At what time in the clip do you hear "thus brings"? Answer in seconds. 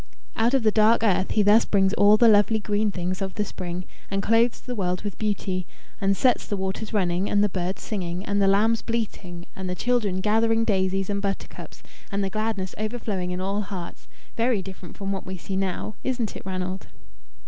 1.43-1.93